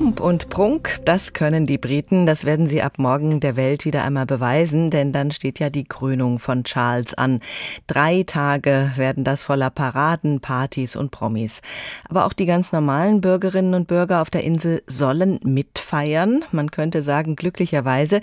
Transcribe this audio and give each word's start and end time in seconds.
Pomp 0.00 0.18
und 0.20 0.48
Prunk, 0.48 0.98
das 1.04 1.34
können 1.34 1.66
die 1.66 1.76
Briten, 1.76 2.24
das 2.24 2.46
werden 2.46 2.66
sie 2.66 2.80
ab 2.80 2.94
morgen 2.96 3.38
der 3.38 3.56
Welt 3.56 3.84
wieder 3.84 4.02
einmal 4.02 4.24
beweisen, 4.24 4.90
denn 4.90 5.12
dann 5.12 5.30
steht 5.30 5.58
ja 5.58 5.68
die 5.68 5.84
Krönung 5.84 6.38
von 6.38 6.64
Charles 6.64 7.12
an. 7.12 7.40
Drei 7.86 8.22
Tage 8.22 8.92
werden 8.96 9.24
das 9.24 9.42
voller 9.42 9.68
Paraden, 9.68 10.40
Partys 10.40 10.96
und 10.96 11.10
Promis. 11.10 11.60
Aber 12.08 12.24
auch 12.24 12.32
die 12.32 12.46
ganz 12.46 12.72
normalen 12.72 13.20
Bürgerinnen 13.20 13.74
und 13.74 13.88
Bürger 13.88 14.22
auf 14.22 14.30
der 14.30 14.42
Insel 14.42 14.82
sollen 14.86 15.38
mitfeiern, 15.44 16.46
man 16.50 16.70
könnte 16.70 17.02
sagen 17.02 17.36
glücklicherweise, 17.36 18.22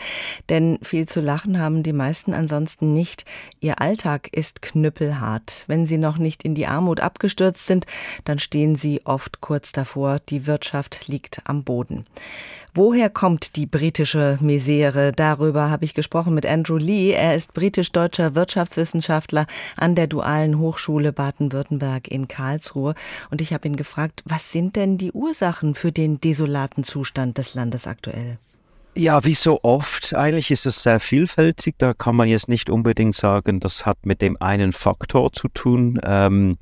denn 0.50 0.80
viel 0.82 1.08
zu 1.08 1.22
lachen 1.22 1.60
haben 1.60 1.84
die 1.84 1.94
meisten 1.94 2.34
ansonsten 2.34 2.92
nicht. 2.92 3.24
Ihr 3.60 3.80
Alltag 3.80 4.30
ist 4.32 4.64
knüppelhart. 4.64 5.66
Wenn 5.68 5.86
sie 5.86 6.00
noch 6.00 6.18
nicht 6.18 6.42
in 6.42 6.56
die 6.56 6.66
Armut 6.66 7.02
abgestürzt 7.02 7.68
sind, 7.68 7.86
dann 8.24 8.40
stehen 8.40 8.78
sie 8.78 9.02
oft 9.06 9.42
kurz 9.42 9.74
davor, 9.74 10.18
die 10.28 10.48
Wirtschaft 10.48 11.08
liegt 11.08 11.42
am 11.46 11.67
Boden. 11.68 12.06
Woher 12.74 13.10
kommt 13.10 13.56
die 13.56 13.66
britische 13.66 14.38
Misere? 14.40 15.12
Darüber 15.12 15.70
habe 15.70 15.84
ich 15.84 15.94
gesprochen 15.94 16.34
mit 16.34 16.46
Andrew 16.46 16.78
Lee. 16.78 17.12
Er 17.12 17.36
ist 17.36 17.54
britisch-deutscher 17.54 18.36
Wirtschaftswissenschaftler 18.36 19.48
an 19.76 19.96
der 19.96 20.08
Dualen 20.08 20.60
Hochschule 20.60 21.12
Baden-Württemberg 21.12 22.08
in 22.08 22.28
Karlsruhe. 22.28 22.96
Und 23.30 23.42
ich 23.42 23.52
habe 23.54 23.68
ihn 23.68 23.76
gefragt, 23.76 24.24
was 24.26 24.52
sind 24.52 24.76
denn 24.76 24.98
die 24.98 25.12
Ursachen 25.12 25.76
für 25.76 25.92
den 25.92 26.22
desolaten 26.22 26.84
Zustand 26.84 27.38
des 27.38 27.54
Landes 27.56 27.88
aktuell? 27.88 28.38
Ja, 28.96 29.26
wie 29.26 29.36
so 29.36 29.60
oft, 29.64 30.16
eigentlich 30.16 30.50
ist 30.50 30.66
es 30.66 30.82
sehr 30.82 31.00
vielfältig. 31.00 31.76
Da 31.78 31.94
kann 31.94 32.16
man 32.16 32.28
jetzt 32.28 32.48
nicht 32.48 32.70
unbedingt 32.70 33.16
sagen, 33.16 33.60
das 33.60 33.86
hat 33.86 34.06
mit 34.06 34.22
dem 34.22 34.42
einen 34.42 34.72
Faktor 34.72 35.34
zu 35.34 35.48
tun. 35.50 36.00
Ähm, 36.04 36.58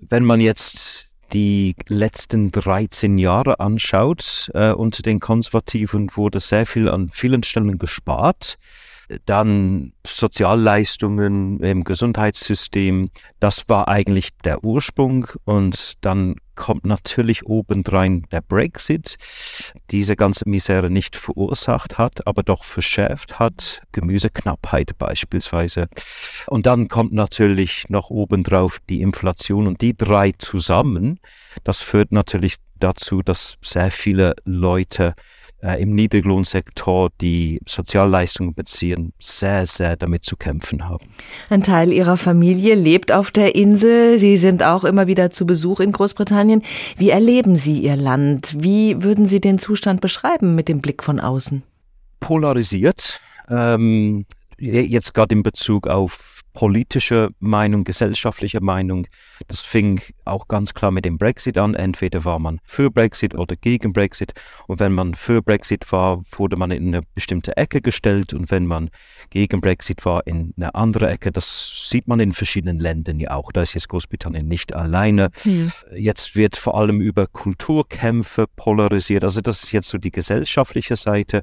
wenn 0.00 0.24
man 0.24 0.40
jetzt 0.40 1.13
die 1.32 1.74
letzten 1.88 2.50
13 2.50 3.18
Jahre 3.18 3.60
anschaut, 3.60 4.50
äh, 4.54 4.72
unter 4.72 5.02
den 5.02 5.20
Konservativen 5.20 6.10
wurde 6.14 6.40
sehr 6.40 6.66
viel 6.66 6.88
an 6.88 7.08
vielen 7.08 7.42
Stellen 7.42 7.78
gespart. 7.78 8.58
Dann 9.26 9.92
Sozialleistungen 10.06 11.60
im 11.60 11.84
Gesundheitssystem, 11.84 13.10
das 13.40 13.64
war 13.68 13.88
eigentlich 13.88 14.30
der 14.44 14.64
Ursprung. 14.64 15.26
Und 15.44 15.94
dann 16.00 16.36
kommt 16.54 16.84
natürlich 16.84 17.46
obendrein 17.46 18.26
der 18.30 18.40
Brexit, 18.40 19.16
diese 19.90 20.16
ganze 20.16 20.48
Misere 20.48 20.90
nicht 20.90 21.16
verursacht 21.16 21.98
hat, 21.98 22.26
aber 22.26 22.42
doch 22.42 22.64
verschärft 22.64 23.38
hat, 23.38 23.82
Gemüseknappheit 23.92 24.96
beispielsweise. 24.98 25.88
Und 26.46 26.66
dann 26.66 26.88
kommt 26.88 27.12
natürlich 27.12 27.88
noch 27.88 28.10
obendrauf 28.10 28.78
die 28.88 29.00
Inflation 29.00 29.66
und 29.66 29.80
die 29.80 29.96
drei 29.96 30.32
zusammen, 30.38 31.18
das 31.64 31.80
führt 31.80 32.12
natürlich 32.12 32.56
dazu, 32.78 33.22
dass 33.22 33.56
sehr 33.62 33.90
viele 33.90 34.34
Leute 34.44 35.14
äh, 35.64 35.80
im 35.80 35.94
Niedriglohnsektor, 35.94 37.10
die 37.20 37.60
Sozialleistungen 37.66 38.54
beziehen, 38.54 39.12
sehr, 39.18 39.64
sehr 39.66 39.96
damit 39.96 40.24
zu 40.24 40.36
kämpfen 40.36 40.88
haben. 40.88 41.06
Ein 41.48 41.62
Teil 41.62 41.92
Ihrer 41.92 42.16
Familie 42.16 42.74
lebt 42.74 43.10
auf 43.12 43.30
der 43.30 43.54
Insel. 43.54 44.18
Sie 44.18 44.36
sind 44.36 44.62
auch 44.62 44.84
immer 44.84 45.06
wieder 45.06 45.30
zu 45.30 45.46
Besuch 45.46 45.80
in 45.80 45.92
Großbritannien. 45.92 46.62
Wie 46.98 47.10
erleben 47.10 47.56
Sie 47.56 47.80
Ihr 47.80 47.96
Land? 47.96 48.56
Wie 48.58 49.02
würden 49.02 49.26
Sie 49.26 49.40
den 49.40 49.58
Zustand 49.58 50.00
beschreiben 50.00 50.54
mit 50.54 50.68
dem 50.68 50.80
Blick 50.80 51.02
von 51.02 51.18
außen? 51.18 51.62
Polarisiert. 52.20 53.20
Ähm, 53.48 54.26
jetzt 54.58 55.14
gerade 55.14 55.34
in 55.34 55.42
Bezug 55.42 55.88
auf 55.88 56.33
politische 56.54 57.30
Meinung, 57.40 57.84
gesellschaftliche 57.84 58.60
Meinung. 58.60 59.06
Das 59.48 59.60
fing 59.60 60.00
auch 60.24 60.48
ganz 60.48 60.72
klar 60.72 60.92
mit 60.92 61.04
dem 61.04 61.18
Brexit 61.18 61.58
an. 61.58 61.74
Entweder 61.74 62.24
war 62.24 62.38
man 62.38 62.60
für 62.64 62.90
Brexit 62.90 63.34
oder 63.34 63.56
gegen 63.56 63.92
Brexit. 63.92 64.32
Und 64.68 64.80
wenn 64.80 64.92
man 64.92 65.14
für 65.14 65.42
Brexit 65.42 65.90
war, 65.92 66.22
wurde 66.30 66.56
man 66.56 66.70
in 66.70 66.88
eine 66.88 67.02
bestimmte 67.14 67.56
Ecke 67.56 67.80
gestellt. 67.80 68.32
Und 68.32 68.50
wenn 68.52 68.66
man 68.66 68.90
gegen 69.30 69.60
Brexit 69.60 70.04
war, 70.04 70.26
in 70.26 70.54
eine 70.56 70.74
andere 70.76 71.10
Ecke. 71.10 71.32
Das 71.32 71.88
sieht 71.90 72.06
man 72.06 72.20
in 72.20 72.32
verschiedenen 72.32 72.78
Ländern 72.78 73.18
ja 73.18 73.32
auch. 73.32 73.50
Da 73.50 73.62
ist 73.62 73.74
jetzt 73.74 73.88
Großbritannien 73.88 74.46
nicht 74.46 74.74
alleine. 74.74 75.30
Hm. 75.42 75.72
Jetzt 75.92 76.36
wird 76.36 76.56
vor 76.56 76.78
allem 76.78 77.00
über 77.00 77.26
Kulturkämpfe 77.26 78.46
polarisiert. 78.54 79.24
Also 79.24 79.40
das 79.40 79.64
ist 79.64 79.72
jetzt 79.72 79.88
so 79.88 79.98
die 79.98 80.12
gesellschaftliche 80.12 80.96
Seite. 80.96 81.42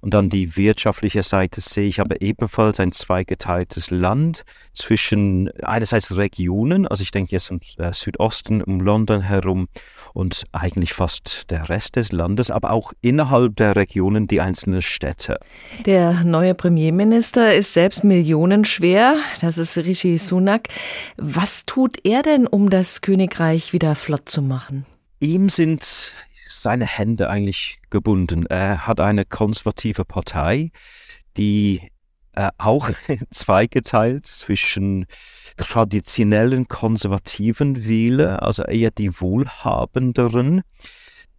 Und 0.00 0.14
dann 0.14 0.30
die 0.30 0.56
wirtschaftliche 0.56 1.22
Seite 1.22 1.60
sehe 1.60 1.88
ich 1.88 2.00
aber 2.00 2.20
ebenfalls 2.20 2.80
ein 2.80 2.90
zweigeteiltes 2.90 3.92
Land 3.92 4.44
zwischen 4.72 5.50
einerseits 5.62 6.16
Regionen, 6.16 6.86
also 6.86 7.02
ich 7.02 7.10
denke 7.10 7.32
jetzt 7.32 7.50
im 7.50 7.60
äh, 7.78 7.92
Südosten, 7.92 8.62
um 8.62 8.80
London 8.80 9.22
herum 9.22 9.68
und 10.14 10.44
eigentlich 10.52 10.92
fast 10.92 11.50
der 11.50 11.68
Rest 11.68 11.96
des 11.96 12.12
Landes, 12.12 12.50
aber 12.50 12.70
auch 12.70 12.92
innerhalb 13.00 13.56
der 13.56 13.76
Regionen 13.76 14.26
die 14.26 14.40
einzelnen 14.40 14.82
Städte. 14.82 15.38
Der 15.86 16.24
neue 16.24 16.54
Premierminister 16.54 17.54
ist 17.54 17.72
selbst 17.72 18.04
millionenschwer, 18.04 19.16
das 19.40 19.58
ist 19.58 19.76
Rishi 19.76 20.16
Sunak. 20.16 20.68
Was 21.16 21.64
tut 21.66 21.98
er 22.04 22.22
denn, 22.22 22.46
um 22.46 22.70
das 22.70 23.00
Königreich 23.00 23.72
wieder 23.72 23.94
flott 23.94 24.28
zu 24.28 24.42
machen? 24.42 24.86
Ihm 25.20 25.48
sind 25.48 26.12
seine 26.48 26.86
Hände 26.86 27.28
eigentlich 27.28 27.80
gebunden. 27.90 28.46
Er 28.46 28.86
hat 28.86 29.00
eine 29.00 29.24
konservative 29.24 30.04
Partei, 30.04 30.70
die 31.36 31.82
äh, 32.38 32.50
auch 32.56 32.88
zweigeteilt 33.30 34.24
zwischen 34.26 35.06
traditionellen 35.56 36.68
konservativen 36.68 37.84
Wähler, 37.84 38.44
also 38.44 38.62
eher 38.62 38.92
die 38.92 39.20
wohlhabenderen, 39.20 40.62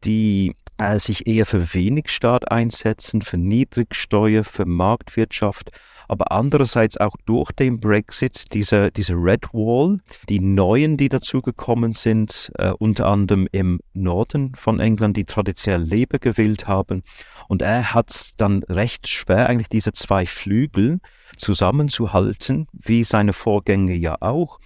die 0.03 0.57
äh, 0.77 0.99
sich 0.99 1.25
eher 1.25 1.45
für 1.45 1.73
wenig 1.73 2.09
Staat 2.09 2.51
einsetzen, 2.51 3.21
für 3.21 3.37
Niedrigsteuer, 3.37 4.43
für 4.43 4.65
Marktwirtschaft 4.65 5.71
aber 6.09 6.31
andererseits 6.31 6.97
auch 6.97 7.15
durch 7.25 7.51
den 7.51 7.79
Brexit, 7.79 8.53
diese, 8.53 8.91
diese 8.91 9.13
Red 9.13 9.53
Wall, 9.53 9.99
die 10.27 10.39
neuen, 10.39 10.97
die 10.97 11.07
dazugekommen 11.07 11.93
sind, 11.93 12.51
äh, 12.57 12.71
unter 12.71 13.07
anderem 13.07 13.47
im 13.51 13.79
Norden 13.93 14.53
von 14.55 14.79
England, 14.79 15.17
die 15.17 15.25
traditionell 15.25 15.87
Labour 15.87 16.19
gewählt 16.19 16.67
haben. 16.67 17.03
Und 17.47 17.61
er 17.61 17.93
hat 17.93 18.09
es 18.09 18.35
dann 18.35 18.63
recht 18.63 19.07
schwer, 19.07 19.47
eigentlich 19.47 19.69
diese 19.69 19.93
zwei 19.93 20.25
Flügel 20.25 20.99
zusammenzuhalten, 21.37 22.67
wie 22.73 23.03
seine 23.03 23.33
Vorgänger 23.33 23.93
ja 23.93 24.17
auch. 24.19 24.59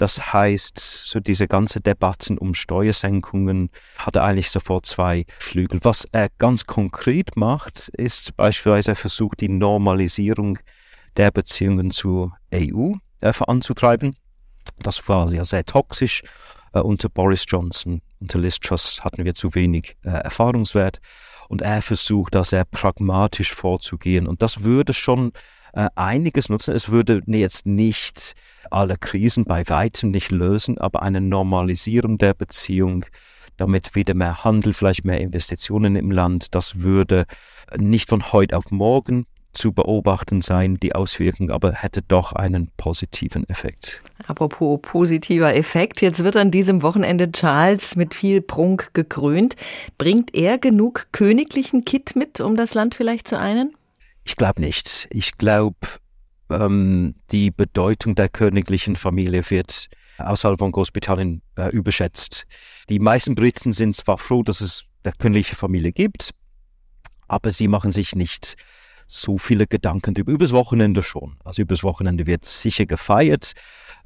Das 0.00 0.32
heißt, 0.32 0.78
so 0.78 1.20
diese 1.20 1.46
ganze 1.46 1.80
Debatten 1.82 2.38
um 2.38 2.54
Steuersenkungen 2.54 3.68
hat 3.98 4.16
er 4.16 4.24
eigentlich 4.24 4.50
sofort 4.50 4.86
zwei 4.86 5.26
Flügel. 5.38 5.80
Was 5.82 6.06
er 6.12 6.28
ganz 6.38 6.64
konkret 6.64 7.36
macht, 7.36 7.90
ist 7.90 8.34
beispielsweise 8.36 8.92
er 8.92 8.96
versucht, 8.96 9.40
die 9.40 9.50
Normalisierung 9.50 10.58
der 11.16 11.30
Beziehungen 11.30 11.90
zur 11.90 12.36
EU 12.54 12.94
äh, 13.20 13.32
voranzutreiben. 13.32 14.16
Das 14.78 15.08
war 15.08 15.32
ja 15.32 15.44
sehr 15.44 15.64
toxisch. 15.64 16.22
Äh, 16.72 16.80
unter 16.80 17.08
Boris 17.08 17.44
Johnson, 17.48 18.00
unter 18.20 18.38
Liz 18.38 18.60
Truss 18.60 19.02
hatten 19.02 19.24
wir 19.24 19.34
zu 19.34 19.54
wenig 19.54 19.96
äh, 20.04 20.10
Erfahrungswert. 20.10 21.00
Und 21.48 21.62
er 21.62 21.82
versucht 21.82 22.34
da 22.34 22.44
sehr 22.44 22.64
pragmatisch 22.64 23.52
vorzugehen. 23.52 24.28
Und 24.28 24.40
das 24.40 24.62
würde 24.62 24.94
schon 24.94 25.32
äh, 25.72 25.88
einiges 25.96 26.48
nutzen. 26.48 26.74
Es 26.74 26.90
würde 26.90 27.22
jetzt 27.26 27.66
nicht 27.66 28.34
alle 28.70 28.96
Krisen 28.96 29.44
bei 29.44 29.68
weitem 29.68 30.12
nicht 30.12 30.30
lösen, 30.30 30.78
aber 30.78 31.02
eine 31.02 31.20
Normalisierung 31.20 32.18
der 32.18 32.34
Beziehung, 32.34 33.04
damit 33.56 33.96
wieder 33.96 34.14
mehr 34.14 34.44
Handel, 34.44 34.72
vielleicht 34.72 35.04
mehr 35.04 35.20
Investitionen 35.20 35.96
im 35.96 36.10
Land, 36.10 36.54
das 36.54 36.80
würde 36.80 37.26
nicht 37.76 38.08
von 38.08 38.32
heute 38.32 38.56
auf 38.56 38.70
morgen 38.70 39.26
zu 39.52 39.72
beobachten 39.72 40.42
sein, 40.42 40.78
die 40.78 40.94
Auswirkung, 40.94 41.50
aber 41.50 41.72
hätte 41.72 42.02
doch 42.02 42.32
einen 42.32 42.70
positiven 42.76 43.48
Effekt. 43.48 44.00
Apropos 44.26 44.80
positiver 44.80 45.54
Effekt, 45.54 46.02
jetzt 46.02 46.22
wird 46.22 46.36
an 46.36 46.50
diesem 46.50 46.82
Wochenende 46.82 47.32
Charles 47.32 47.96
mit 47.96 48.14
viel 48.14 48.40
Prunk 48.40 48.90
gekrönt. 48.94 49.56
Bringt 49.98 50.34
er 50.34 50.58
genug 50.58 51.08
königlichen 51.12 51.84
Kit 51.84 52.14
mit, 52.14 52.40
um 52.40 52.56
das 52.56 52.74
Land 52.74 52.94
vielleicht 52.94 53.26
zu 53.26 53.38
einen? 53.38 53.74
Ich 54.24 54.36
glaube 54.36 54.60
nicht. 54.60 55.08
Ich 55.10 55.36
glaube, 55.38 55.76
ähm, 56.50 57.14
die 57.32 57.50
Bedeutung 57.50 58.14
der 58.14 58.28
königlichen 58.28 58.96
Familie 58.96 59.48
wird 59.50 59.88
außerhalb 60.18 60.58
von 60.58 60.72
Großbritannien 60.72 61.42
äh, 61.56 61.70
überschätzt. 61.70 62.46
Die 62.88 62.98
meisten 62.98 63.34
Briten 63.34 63.72
sind 63.72 63.96
zwar 63.96 64.18
froh, 64.18 64.42
dass 64.42 64.60
es 64.60 64.84
der 65.04 65.12
königliche 65.12 65.56
Familie 65.56 65.92
gibt, 65.92 66.30
aber 67.26 67.52
sie 67.52 67.68
machen 67.68 67.90
sich 67.90 68.14
nicht 68.14 68.56
so 69.10 69.38
viele 69.38 69.66
Gedanken 69.66 70.14
über 70.16 70.32
übers 70.32 70.52
Wochenende 70.52 71.02
schon. 71.02 71.36
Also 71.44 71.62
übers 71.62 71.82
Wochenende 71.82 72.26
wird 72.26 72.44
sicher 72.44 72.86
gefeiert. 72.86 73.52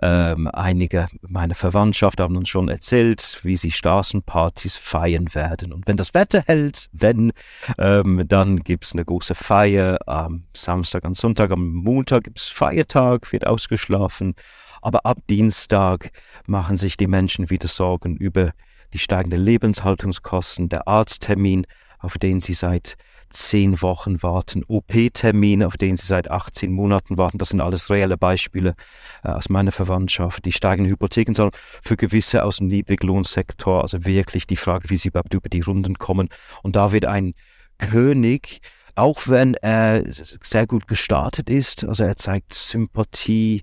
Ähm, 0.03 0.49
einige 0.53 1.07
meiner 1.21 1.55
Verwandtschaft 1.55 2.21
haben 2.21 2.37
uns 2.37 2.49
schon 2.49 2.69
erzählt, 2.69 3.39
wie 3.43 3.57
sie 3.57 3.71
Straßenpartys 3.71 4.77
feiern 4.77 5.35
werden. 5.35 5.73
Und 5.73 5.87
wenn 5.87 5.97
das 5.97 6.15
Wetter 6.15 6.43
hält, 6.47 6.89
wenn, 6.93 7.33
ähm, 7.79 8.25
dann 8.27 8.61
gibt 8.61 8.85
es 8.85 8.93
eine 8.93 9.05
große 9.05 9.35
Feier 9.35 9.99
am 10.07 10.45
Samstag, 10.55 11.05
am 11.05 11.15
Sonntag, 11.15 11.51
am 11.53 11.73
Montag 11.73 12.25
gibt 12.25 12.39
es 12.39 12.49
Feiertag, 12.49 13.31
wird 13.33 13.47
ausgeschlafen. 13.47 14.35
Aber 14.83 15.07
ab 15.07 15.19
Dienstag 15.31 16.11
machen 16.47 16.77
sich 16.77 16.97
die 16.97 17.07
Menschen 17.07 17.51
wieder 17.51 17.69
Sorgen 17.69 18.17
über 18.17 18.53
die 18.93 18.99
steigenden 18.99 19.43
Lebenshaltungskosten, 19.43 20.69
der 20.69 20.89
Arzttermin, 20.89 21.67
auf 21.99 22.19
den 22.19 22.41
sie 22.41 22.55
seit 22.55 22.97
zehn 23.35 23.83
Wochen 23.83 24.23
warten, 24.23 24.65
OP-Termin, 24.67 25.63
auf 25.63 25.77
den 25.77 25.97
sie 25.97 26.07
seit 26.07 26.31
18 26.31 26.73
Monaten 26.73 27.19
warten. 27.19 27.39
Das 27.39 27.51
sind 27.51 27.61
alles 27.61 27.91
reelle 27.91 28.17
Beispiele 28.17 28.75
äh, 29.23 29.29
aus 29.29 29.49
meiner 29.49 29.73
Verwandtschaft. 29.73 30.45
Die 30.45 30.53
steigenden 30.53 30.91
Hypotheken 30.91 31.35
sondern 31.35 31.59
für 31.83 31.97
gewisse 31.97 32.45
aus 32.45 32.59
dem 32.59 32.69
Niedriglohnsektor, 32.69 33.83
also 33.83 34.05
wirklich 34.05 34.47
die 34.47 34.57
Frage, 34.57 34.91
wie 34.91 34.97
sie 34.97 35.09
überhaupt 35.09 35.35
über 35.35 35.49
die 35.49 35.61
Runden 35.61 35.99
kommen. 35.99 36.29
Und 36.63 36.77
da 36.77 36.93
wird 36.93 37.05
ein 37.05 37.35
König 37.79 38.61
auch 38.97 39.27
wenn 39.27 39.55
er 39.55 40.05
sehr 40.07 40.67
gut 40.67 40.87
gestartet 40.87 41.51
ist, 41.51 41.85
also 41.85 42.05
er 42.05 42.17
zeigt 42.17 42.55
Sympathie, 42.55 43.63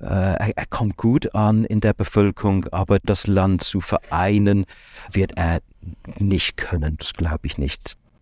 äh, 0.00 0.06
er, 0.06 0.56
er, 0.56 0.66
kommt 0.66 0.96
gut 0.96 1.34
an 1.36 1.64
in 1.64 1.80
der 1.80 1.92
Bevölkerung, 1.94 2.66
aber 2.72 2.98
das 2.98 3.28
Land 3.28 3.62
zu 3.62 3.80
vereinen 3.80 4.66
wird 5.12 5.36
er 5.36 5.60
nicht 6.18 6.56
können, 6.56 6.96
das 6.98 7.12
glaube 7.12 7.46
ich 7.46 7.58
nicht. 7.58 7.96